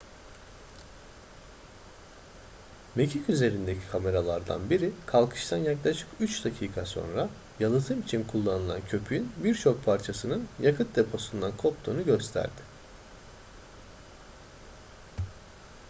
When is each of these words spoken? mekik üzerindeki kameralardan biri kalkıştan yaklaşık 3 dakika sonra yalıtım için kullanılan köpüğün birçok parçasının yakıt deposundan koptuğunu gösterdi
mekik 2.95 3.29
üzerindeki 3.29 3.79
kameralardan 3.91 4.69
biri 4.69 4.91
kalkıştan 5.05 5.57
yaklaşık 5.57 6.07
3 6.19 6.45
dakika 6.45 6.85
sonra 6.85 7.29
yalıtım 7.59 8.01
için 8.01 8.23
kullanılan 8.23 8.81
köpüğün 8.89 9.31
birçok 9.43 9.85
parçasının 9.85 10.47
yakıt 10.59 10.95
deposundan 10.95 11.57
koptuğunu 11.57 12.05
gösterdi 12.05 12.61